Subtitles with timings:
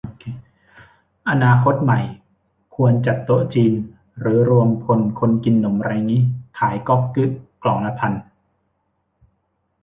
[1.29, 1.99] อนาคตใหม่
[2.75, 3.73] ควรจัดโต๊ะจีน
[4.19, 6.21] หรือรวมพลคนกินหนมไรงี้
[6.57, 7.27] ขายก็อกกึ้
[7.63, 8.13] กล่องละพัน